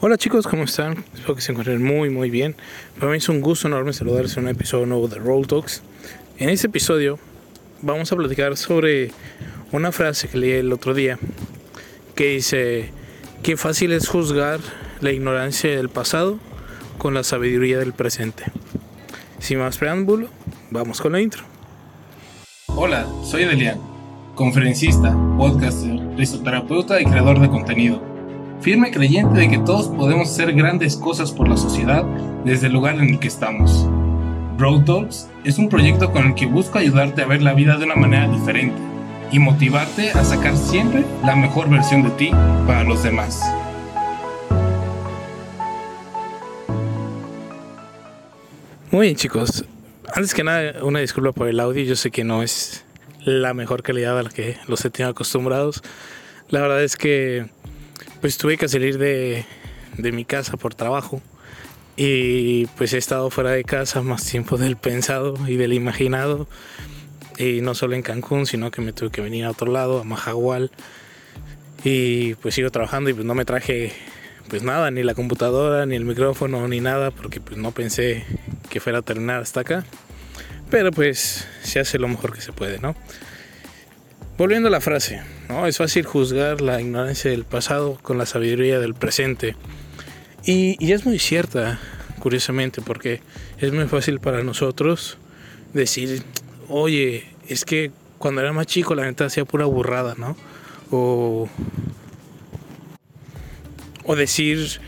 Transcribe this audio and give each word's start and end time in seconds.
Hola 0.00 0.16
chicos, 0.16 0.46
¿cómo 0.46 0.62
están? 0.62 1.04
Espero 1.12 1.34
que 1.34 1.40
se 1.40 1.50
encuentren 1.50 1.82
muy 1.82 2.08
muy 2.08 2.30
bien. 2.30 2.54
Para 3.00 3.10
mí 3.10 3.18
es 3.18 3.28
un 3.28 3.40
gusto 3.40 3.66
enorme 3.66 3.92
saludarles 3.92 4.36
en 4.36 4.44
un 4.44 4.50
episodio 4.50 4.86
nuevo 4.86 5.08
de 5.08 5.16
Roll 5.16 5.48
Talks. 5.48 5.82
En 6.38 6.50
este 6.50 6.68
episodio 6.68 7.18
vamos 7.82 8.12
a 8.12 8.16
platicar 8.16 8.56
sobre 8.56 9.10
una 9.72 9.90
frase 9.90 10.28
que 10.28 10.38
leí 10.38 10.52
el 10.52 10.72
otro 10.72 10.94
día 10.94 11.18
que 12.14 12.28
dice 12.28 12.92
que 13.42 13.56
fácil 13.56 13.90
es 13.90 14.06
juzgar 14.06 14.60
la 15.00 15.10
ignorancia 15.10 15.68
del 15.76 15.88
pasado 15.88 16.38
con 16.96 17.12
la 17.12 17.24
sabiduría 17.24 17.80
del 17.80 17.92
presente. 17.92 18.44
Sin 19.40 19.58
más 19.58 19.78
preámbulo, 19.78 20.28
vamos 20.70 21.00
con 21.00 21.10
la 21.10 21.20
intro. 21.20 21.42
Hola, 22.68 23.04
soy 23.24 23.46
Delian, 23.46 23.80
conferencista, 24.36 25.12
podcaster, 25.36 25.98
risoterapeuta 26.16 27.00
y 27.00 27.04
creador 27.04 27.40
de 27.40 27.48
contenido 27.48 28.17
firme 28.60 28.90
creyente 28.90 29.38
de 29.38 29.48
que 29.48 29.58
todos 29.58 29.88
podemos 29.88 30.28
hacer 30.30 30.52
grandes 30.52 30.96
cosas 30.96 31.32
por 31.32 31.48
la 31.48 31.56
sociedad 31.56 32.04
desde 32.44 32.66
el 32.66 32.72
lugar 32.72 32.96
en 32.96 33.10
el 33.10 33.18
que 33.18 33.28
estamos. 33.28 33.88
Road 34.58 34.84
Talks 34.84 35.28
es 35.44 35.58
un 35.58 35.68
proyecto 35.68 36.10
con 36.10 36.26
el 36.26 36.34
que 36.34 36.46
busco 36.46 36.78
ayudarte 36.78 37.22
a 37.22 37.26
ver 37.26 37.42
la 37.42 37.54
vida 37.54 37.76
de 37.76 37.84
una 37.84 37.94
manera 37.94 38.28
diferente 38.28 38.76
y 39.30 39.38
motivarte 39.38 40.10
a 40.10 40.24
sacar 40.24 40.56
siempre 40.56 41.04
la 41.24 41.36
mejor 41.36 41.70
versión 41.70 42.02
de 42.02 42.10
ti 42.10 42.30
para 42.66 42.82
los 42.82 43.02
demás. 43.02 43.40
Muy 48.90 49.06
bien 49.06 49.16
chicos, 49.16 49.64
antes 50.14 50.34
que 50.34 50.42
nada 50.42 50.82
una 50.82 51.00
disculpa 51.00 51.32
por 51.32 51.46
el 51.46 51.60
audio, 51.60 51.84
yo 51.84 51.94
sé 51.94 52.10
que 52.10 52.24
no 52.24 52.42
es 52.42 52.84
la 53.22 53.54
mejor 53.54 53.82
calidad 53.82 54.18
a 54.18 54.22
la 54.22 54.30
que 54.30 54.56
los 54.66 54.84
he 54.84 54.90
tenido 54.90 55.10
acostumbrados. 55.10 55.82
La 56.48 56.62
verdad 56.62 56.82
es 56.82 56.96
que 56.96 57.46
pues 58.20 58.38
tuve 58.38 58.56
que 58.56 58.68
salir 58.68 58.98
de, 58.98 59.44
mi 59.96 60.24
casa 60.24 60.56
por 60.56 60.74
trabajo 60.74 61.20
y 61.96 62.66
pues 62.76 62.92
he 62.92 62.98
estado 62.98 63.30
fuera 63.30 63.50
de 63.50 63.64
casa 63.64 64.02
más 64.02 64.24
tiempo 64.24 64.56
del 64.56 64.76
pensado 64.76 65.36
y 65.48 65.56
del 65.56 65.72
imaginado. 65.72 66.48
Y 67.36 67.60
no 67.60 67.74
solo 67.74 67.94
en 67.94 68.02
Cancún 68.02 68.46
sino 68.46 68.70
que 68.70 68.80
me 68.80 68.92
tuve 68.92 69.10
que 69.10 69.20
venir 69.20 69.44
a 69.44 69.50
otro 69.50 69.70
lado 69.70 70.00
a 70.00 70.04
Majagual 70.04 70.70
y 71.84 72.34
pues 72.36 72.54
sigo 72.54 72.70
trabajando 72.70 73.10
y 73.10 73.14
pues 73.14 73.24
no 73.24 73.34
me 73.34 73.44
traje 73.44 73.92
pues 74.48 74.62
nada 74.62 74.90
ni 74.90 75.04
la 75.04 75.14
computadora 75.14 75.86
ni 75.86 75.94
el 75.94 76.04
micrófono 76.04 76.66
ni 76.66 76.80
nada 76.80 77.12
porque 77.12 77.40
pues 77.40 77.56
no 77.56 77.70
pensé 77.70 78.24
que 78.70 78.80
fuera 78.80 78.98
a 78.98 79.02
terminar 79.02 79.42
hasta 79.42 79.60
acá. 79.60 79.84
Pero 80.70 80.90
pues 80.90 81.46
se 81.62 81.80
hace 81.80 81.98
lo 81.98 82.08
mejor 82.08 82.34
que 82.34 82.40
se 82.40 82.52
puede 82.52 82.78
no 82.78 82.96
volviendo 84.36 84.68
a 84.68 84.70
la 84.70 84.80
frase 84.80 85.20
¿no? 85.48 85.66
Es 85.66 85.78
fácil 85.78 86.04
juzgar 86.04 86.60
la 86.60 86.80
ignorancia 86.80 87.30
del 87.30 87.44
pasado 87.44 87.98
con 88.02 88.18
la 88.18 88.26
sabiduría 88.26 88.78
del 88.80 88.94
presente. 88.94 89.56
Y, 90.44 90.92
es 90.92 91.04
muy 91.04 91.18
cierta, 91.18 91.78
curiosamente, 92.20 92.80
porque 92.80 93.20
es 93.58 93.72
muy 93.72 93.86
fácil 93.86 94.20
para 94.20 94.42
nosotros 94.42 95.18
decir, 95.72 96.22
oye, 96.68 97.26
es 97.48 97.64
que 97.64 97.90
cuando 98.18 98.40
era 98.40 98.52
más 98.52 98.66
chico 98.66 98.94
la 98.94 99.04
neta 99.04 99.26
hacía 99.26 99.44
pura 99.44 99.66
burrada, 99.66 100.14
¿no? 100.16 100.36
O, 100.90 101.48
o 104.04 104.16
decir, 104.16 104.80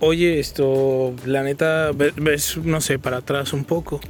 oye, 0.00 0.38
esto, 0.38 1.14
la 1.24 1.42
neta, 1.42 1.92
ves, 1.92 2.58
no 2.58 2.80
sé, 2.80 2.98
para 2.98 3.18
atrás 3.18 3.52
un 3.52 3.64
poco 3.64 4.00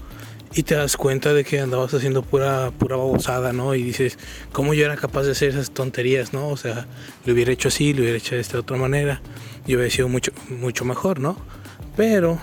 y 0.54 0.62
te 0.62 0.74
das 0.74 0.96
cuenta 0.96 1.34
de 1.34 1.44
que 1.44 1.60
andabas 1.60 1.92
haciendo 1.92 2.22
pura, 2.22 2.70
pura 2.70 2.96
babosada, 2.96 3.52
¿no? 3.52 3.74
Y 3.74 3.82
dices, 3.82 4.18
¿cómo 4.52 4.74
yo 4.74 4.84
era 4.84 4.96
capaz 4.96 5.24
de 5.24 5.32
hacer 5.32 5.50
esas 5.50 5.70
tonterías, 5.70 6.32
¿no? 6.32 6.48
O 6.48 6.56
sea, 6.56 6.86
lo 7.24 7.34
hubiera 7.34 7.52
hecho 7.52 7.68
así, 7.68 7.92
lo 7.92 8.02
hubiera 8.02 8.16
hecho 8.16 8.34
de 8.34 8.40
esta 8.40 8.58
otra 8.58 8.76
manera, 8.76 9.20
yo 9.66 9.76
hubiera 9.76 9.90
sido 9.90 10.08
mucho, 10.08 10.32
mucho 10.48 10.84
mejor, 10.84 11.20
¿no? 11.20 11.36
Pero, 11.96 12.38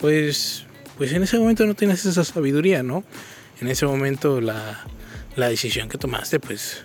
pues, 0.00 0.66
pues 0.96 1.12
en 1.12 1.22
ese 1.22 1.38
momento 1.38 1.66
no 1.66 1.74
tienes 1.74 2.04
esa 2.04 2.24
sabiduría, 2.24 2.82
¿no? 2.82 3.04
En 3.60 3.68
ese 3.68 3.86
momento 3.86 4.40
la, 4.40 4.84
la 5.36 5.48
decisión 5.48 5.88
que 5.88 5.98
tomaste, 5.98 6.40
pues, 6.40 6.82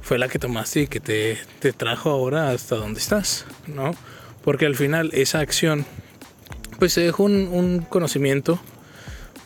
fue 0.00 0.18
la 0.18 0.28
que 0.28 0.38
tomaste 0.38 0.82
y 0.82 0.86
que 0.86 1.00
te, 1.00 1.38
te 1.58 1.72
trajo 1.72 2.10
ahora 2.10 2.50
hasta 2.50 2.76
donde 2.76 3.00
estás, 3.00 3.46
¿no? 3.66 3.92
Porque 4.44 4.66
al 4.66 4.76
final 4.76 5.10
esa 5.12 5.40
acción, 5.40 5.86
pues, 6.78 6.94
te 6.94 7.00
dejó 7.00 7.24
un, 7.24 7.48
un 7.48 7.80
conocimiento, 7.80 8.60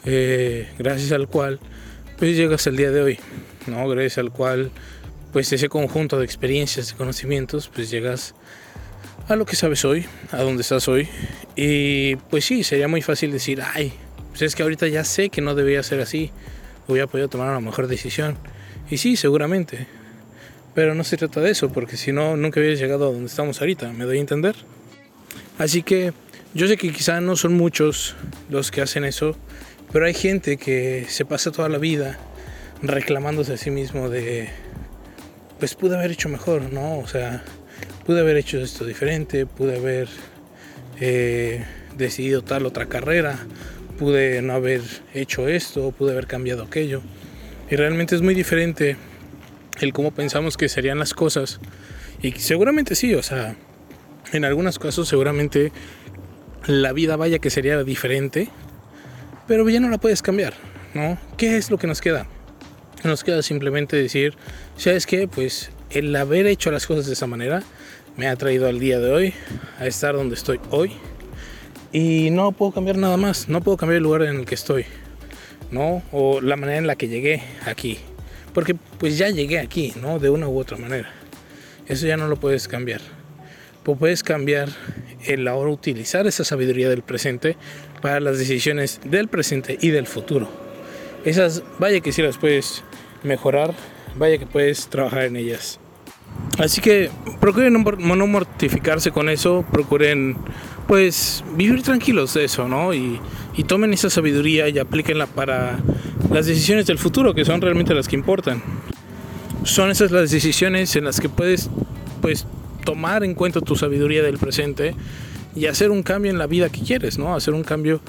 eh, 0.05 0.69
gracias 0.79 1.13
al 1.13 1.29
cual 1.29 1.61
pues 2.19 2.37
llegas 2.37 2.67
al 2.67 2.77
día 2.77 2.91
de 2.91 3.03
hoy, 3.03 3.19
¿no? 3.67 3.89
Gracias 3.89 4.19
al 4.19 4.31
cual 4.31 4.71
pues 5.33 5.53
ese 5.53 5.69
conjunto 5.69 6.19
de 6.19 6.25
experiencias, 6.25 6.89
de 6.89 6.95
conocimientos, 6.95 7.71
pues 7.73 7.91
llegas 7.91 8.35
a 9.29 9.37
lo 9.37 9.47
que 9.47 9.57
sabes 9.57 9.85
hoy, 9.85 10.05
a 10.31 10.43
donde 10.43 10.63
estás 10.63 10.89
hoy. 10.89 11.09
Y 11.57 12.17
pues 12.17 12.45
sí, 12.45 12.65
sería 12.65 12.89
muy 12.89 13.03
fácil 13.03 13.33
decir, 13.33 13.63
ay, 13.63 13.93
pues 14.31 14.43
es 14.43 14.55
que 14.55 14.63
ahorita 14.63 14.89
ya 14.89 15.05
sé 15.05 15.31
que 15.31 15.41
no 15.41 15.55
debería 15.55 15.83
ser 15.83 16.01
así, 16.01 16.31
hubiera 16.87 17.07
podido 17.07 17.29
tomar 17.29 17.49
una 17.49 17.61
mejor 17.61 17.87
decisión. 17.87 18.37
Y 18.91 18.99
sí, 18.99 19.17
seguramente. 19.17 19.87
Pero 20.75 20.95
no 20.95 21.05
se 21.05 21.17
trata 21.17 21.41
de 21.41 21.51
eso, 21.51 21.71
porque 21.71 21.97
si 21.97 22.13
no, 22.13 22.37
nunca 22.37 22.61
hubieras 22.61 22.79
llegado 22.79 23.09
a 23.09 23.13
donde 23.13 23.27
estamos 23.27 23.61
ahorita, 23.61 23.93
¿me 23.93 24.05
doy 24.05 24.19
a 24.19 24.21
entender? 24.21 24.57
Así 25.59 25.83
que 25.83 26.13
yo 26.55 26.67
sé 26.67 26.77
que 26.77 26.93
quizá 26.93 27.21
no 27.21 27.37
son 27.37 27.55
muchos 27.55 28.17
los 28.51 28.71
que 28.71 28.81
hacen 28.81 29.05
eso, 29.05 29.37
pero 29.93 30.07
hay 30.07 30.15
gente 30.15 30.57
que 30.57 31.05
se 31.09 31.25
pasa 31.25 31.53
toda 31.53 31.69
la 31.69 31.79
vida 31.79 32.19
reclamándose 32.83 33.53
a 33.53 33.57
sí 33.57 33.71
mismo 33.71 34.09
de, 34.09 34.49
pues 35.59 35.75
pude 35.75 35.97
haber 35.97 36.11
hecho 36.11 36.29
mejor, 36.29 36.73
¿no? 36.73 36.99
O 36.99 37.07
sea, 37.07 37.45
pude 38.07 38.21
haber 38.21 38.37
hecho 38.37 38.59
esto 38.59 38.85
diferente, 38.85 39.47
pude 39.47 39.77
haber 39.77 40.09
eh, 41.01 41.65
decidido 41.97 42.43
tal 42.43 42.67
otra 42.67 42.87
carrera, 42.87 43.39
pude 43.99 44.41
no 44.43 44.55
haber 44.55 44.81
hecho 45.15 45.47
esto, 45.47 45.93
pude 45.93 46.13
haber 46.13 46.27
cambiado 46.27 46.63
aquello. 46.63 47.03
Y 47.71 47.77
realmente 47.77 48.15
es 48.15 48.23
muy 48.23 48.35
diferente 48.35 48.97
el 49.81 49.93
cómo 49.93 50.13
pensamos 50.13 50.57
que 50.57 50.69
serían 50.69 50.99
las 50.99 51.15
cosas. 51.15 51.61
Y 52.23 52.33
seguramente 52.33 52.95
sí, 52.95 53.15
o 53.15 53.23
sea, 53.23 53.57
en 54.33 54.45
algunos 54.45 54.79
casos 54.79 55.09
seguramente 55.09 55.71
la 56.67 56.93
vida 56.93 57.17
vaya 57.17 57.39
que 57.41 57.51
sería 57.51 57.83
diferente 57.83 58.49
pero 59.47 59.69
ya 59.69 59.81
no 59.81 59.89
la 59.89 59.99
puedes 59.99 60.23
cambiar, 60.23 60.55
¿no? 60.95 61.19
¿Qué 61.37 61.57
es 61.57 61.71
lo 61.71 61.79
que 61.79 61.87
nos 61.87 62.01
queda? 62.01 62.27
Nos 63.05 63.25
queda 63.25 63.43
simplemente 63.43 63.97
decir, 63.97 64.35
¿sabes 64.77 65.07
qué? 65.07 65.27
Pues 65.29 65.71
el 65.91 66.15
haber 66.15 66.47
hecho 66.47 66.71
las 66.71 66.87
cosas 66.87 67.07
de 67.07 67.15
esa 67.15 67.27
manera 67.27 67.63
me 68.17 68.29
ha 68.29 68.37
traído 68.37 68.69
al 68.69 68.79
día 68.79 69.01
de 69.01 69.11
hoy, 69.11 69.35
a 69.79 69.87
estar 69.87 70.15
donde 70.15 70.35
estoy 70.35 70.61
hoy. 70.71 70.93
Y 71.93 72.31
no 72.31 72.53
puedo 72.53 72.73
cambiar 72.73 72.97
nada 72.97 73.17
más, 73.17 73.49
no 73.49 73.61
puedo 73.61 73.77
cambiar 73.77 73.99
el 73.99 74.03
lugar 74.03 74.23
en 74.23 74.41
el 74.41 74.47
que 74.47 74.55
estoy, 74.55 74.87
¿no? 75.71 76.03
O 76.13 76.41
la 76.41 76.57
manera 76.57 76.79
en 76.79 76.87
la 76.87 76.97
que 76.97 77.09
llegué 77.09 77.43
aquí. 77.67 77.99
Porque 78.55 78.75
pues 78.99 79.19
ya 79.19 79.29
llegué 79.31 79.59
aquí, 79.59 79.93
¿no? 80.01 80.19
De 80.19 80.31
una 80.31 80.49
u 80.49 80.59
otra 80.59 80.77
manera. 80.77 81.11
Eso 81.87 82.07
ya 82.07 82.17
no 82.17 82.29
lo 82.29 82.37
puedes 82.37 82.69
cambiar. 82.69 83.01
Pues 83.83 83.99
puedes 83.99 84.23
cambiar 84.23 84.69
el 85.27 85.47
ahora 85.49 85.71
utilizar 85.71 86.27
esa 86.27 86.45
sabiduría 86.45 86.89
del 86.89 87.03
presente 87.03 87.57
para 88.01 88.21
las 88.21 88.39
decisiones 88.39 89.01
del 89.05 89.29
presente 89.29 89.79
y 89.81 89.91
del 89.91 90.07
futuro. 90.07 90.49
Esas, 91.25 91.63
vaya 91.79 92.01
que 92.01 92.13
si 92.13 92.23
las 92.23 92.39
puedes 92.39 92.83
mejorar, 93.23 93.75
vaya 94.17 94.39
que 94.39 94.47
puedes 94.47 94.89
trabajar 94.89 95.25
en 95.25 95.37
ellas. 95.37 95.79
Así 96.59 96.81
que 96.81 97.11
procuren 97.41 97.73
no, 97.73 98.27
mortificarse 98.27 99.11
con 99.11 99.29
eso, 99.29 99.65
procuren 99.71 100.37
pues 100.87 101.45
vivir 101.55 101.83
tranquilos 101.83 102.35
de 102.35 102.45
eso, 102.45 102.69
¿no? 102.69 102.93
Y, 102.93 103.21
y 103.57 103.65
tomen 103.65 103.93
esa 103.93 104.11
sabiduría 104.11 104.69
y 104.69 104.79
aplíquenla 104.79 105.27
para 105.27 105.79
las 106.31 106.47
decisiones 106.47 106.87
del 106.87 106.99
futuro, 106.99 107.35
que 107.35 107.45
son 107.45 107.61
realmente 107.61 107.95
las 107.95 108.09
que 108.09 108.17
importan. 108.17 108.63
Son 109.65 109.91
esas 109.91 110.11
las 110.11 110.31
decisiones 110.31 110.97
en 110.97 111.05
las 111.05 111.21
que 111.21 111.29
puedes 111.29 111.71
pues 112.21 112.47
tomar 112.85 113.25
en 113.25 113.35
cuenta 113.35 113.61
tu 113.61 113.77
sabiduría 113.77 114.23
del 114.23 114.39
presente 114.39 114.95
y 115.55 115.67
hacer 115.67 115.91
un 115.91 116.03
cambio 116.03 116.31
en 116.31 116.39
la 116.39 116.47
vida 116.47 116.69
que 116.69 116.81
quieres, 116.81 117.19
¿no? 117.19 117.35
Hacer 117.35 117.55
un 117.55 117.63
cambio 117.63 118.01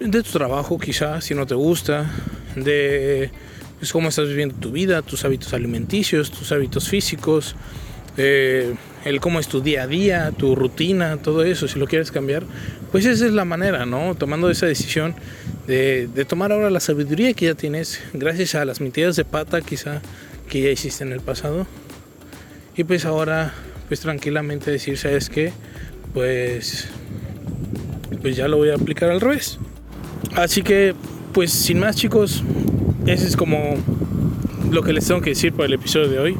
de 0.00 0.22
tu 0.22 0.30
trabajo 0.30 0.78
quizás, 0.78 1.24
si 1.24 1.34
no 1.34 1.46
te 1.46 1.54
gusta, 1.54 2.10
de 2.56 3.30
pues, 3.78 3.92
cómo 3.92 4.08
estás 4.08 4.28
viviendo 4.28 4.54
tu 4.56 4.72
vida, 4.72 5.02
tus 5.02 5.24
hábitos 5.24 5.52
alimenticios, 5.54 6.30
tus 6.30 6.52
hábitos 6.52 6.88
físicos, 6.88 7.56
eh, 8.16 8.74
el 9.04 9.20
cómo 9.20 9.40
es 9.40 9.48
tu 9.48 9.60
día 9.60 9.84
a 9.84 9.86
día, 9.86 10.32
tu 10.36 10.54
rutina, 10.54 11.16
todo 11.16 11.44
eso, 11.44 11.66
si 11.66 11.78
lo 11.78 11.86
quieres 11.86 12.12
cambiar, 12.12 12.44
pues 12.90 13.06
esa 13.06 13.26
es 13.26 13.32
la 13.32 13.44
manera, 13.44 13.86
¿no? 13.86 14.14
Tomando 14.14 14.50
esa 14.50 14.66
decisión 14.66 15.14
de, 15.66 16.08
de 16.14 16.24
tomar 16.24 16.52
ahora 16.52 16.70
la 16.70 16.80
sabiduría 16.80 17.32
que 17.34 17.46
ya 17.46 17.54
tienes, 17.54 18.00
gracias 18.12 18.54
a 18.54 18.64
las 18.64 18.80
metidas 18.80 19.16
de 19.16 19.24
pata 19.24 19.60
quizá 19.62 20.02
que 20.48 20.60
ya 20.60 20.70
hiciste 20.70 21.04
en 21.04 21.12
el 21.12 21.20
pasado, 21.20 21.66
y 22.76 22.84
pues 22.84 23.04
ahora 23.04 23.54
pues 23.92 24.00
tranquilamente 24.00 24.70
decir, 24.70 24.96
¿sabes 24.96 25.28
qué? 25.28 25.52
Pues, 26.14 26.88
pues 28.22 28.34
ya 28.34 28.48
lo 28.48 28.56
voy 28.56 28.70
a 28.70 28.76
aplicar 28.76 29.10
al 29.10 29.20
revés. 29.20 29.58
Así 30.34 30.62
que, 30.62 30.94
pues 31.34 31.52
sin 31.52 31.78
más 31.78 31.94
chicos, 31.94 32.42
ese 33.04 33.26
es 33.26 33.36
como 33.36 33.74
lo 34.70 34.82
que 34.82 34.94
les 34.94 35.06
tengo 35.06 35.20
que 35.20 35.28
decir 35.28 35.52
por 35.52 35.66
el 35.66 35.74
episodio 35.74 36.08
de 36.08 36.18
hoy. 36.20 36.36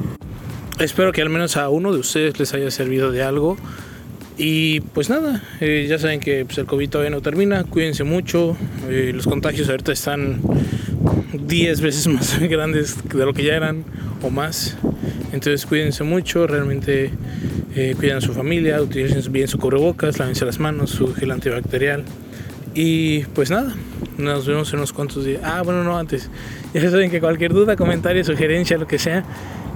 Espero 0.78 1.12
que 1.12 1.20
al 1.20 1.28
menos 1.28 1.58
a 1.58 1.68
uno 1.68 1.92
de 1.92 1.98
ustedes 1.98 2.38
les 2.38 2.54
haya 2.54 2.70
servido 2.70 3.12
de 3.12 3.22
algo. 3.22 3.58
Y 4.38 4.80
pues 4.80 5.10
nada, 5.10 5.44
eh, 5.60 5.84
ya 5.86 5.98
saben 5.98 6.20
que 6.20 6.46
pues, 6.46 6.56
el 6.56 6.64
COVID 6.64 6.88
todavía 6.88 7.10
no 7.10 7.20
termina, 7.20 7.64
cuídense 7.64 8.02
mucho, 8.02 8.56
eh, 8.88 9.12
los 9.14 9.26
contagios 9.26 9.68
ahorita 9.68 9.92
están 9.92 10.40
10 11.34 11.80
veces 11.82 12.06
más 12.14 12.38
grandes 12.40 12.96
de 13.06 13.26
lo 13.26 13.34
que 13.34 13.44
ya 13.44 13.56
eran 13.56 13.84
o 14.22 14.30
más, 14.30 14.76
entonces 15.32 15.66
cuídense 15.66 16.04
mucho, 16.04 16.46
realmente 16.46 17.10
eh, 17.74 17.94
cuiden 17.96 18.16
a 18.16 18.20
su 18.20 18.32
familia, 18.32 18.80
utilicen 18.80 19.32
bien 19.32 19.48
su 19.48 19.58
cubrebocas, 19.58 20.18
lávense 20.18 20.44
las 20.44 20.58
manos, 20.58 20.90
su 20.90 21.14
gel 21.14 21.30
antibacterial 21.30 22.04
y 22.74 23.24
pues 23.34 23.50
nada, 23.50 23.74
nos 24.18 24.46
vemos 24.46 24.72
en 24.72 24.78
unos 24.78 24.92
cuantos 24.92 25.24
días. 25.24 25.42
Ah, 25.44 25.62
bueno, 25.62 25.84
no 25.84 25.98
antes, 25.98 26.30
ya 26.74 26.90
saben 26.90 27.10
que 27.10 27.20
cualquier 27.20 27.52
duda, 27.52 27.76
comentario, 27.76 28.24
sugerencia, 28.24 28.78
lo 28.78 28.86
que 28.86 28.98
sea, 28.98 29.24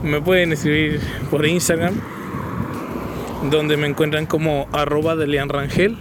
me 0.02 0.20
pueden 0.20 0.52
escribir 0.52 1.00
por 1.30 1.46
Instagram 1.46 1.94
donde 3.50 3.76
me 3.76 3.86
encuentran 3.86 4.26
como 4.26 4.68
arroba 4.72 5.16
de 5.16 5.26
Lean 5.26 5.48
Rangel. 5.48 5.96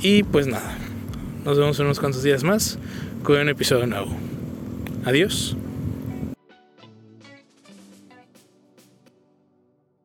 Y 0.00 0.22
pues 0.24 0.46
nada, 0.46 0.76
nos 1.44 1.58
vemos 1.58 1.78
en 1.78 1.86
unos 1.86 2.00
cuantos 2.00 2.22
días 2.22 2.44
más 2.44 2.78
con 3.22 3.38
un 3.38 3.48
episodio 3.48 3.86
nuevo. 3.86 4.14
Adiós. 5.04 5.56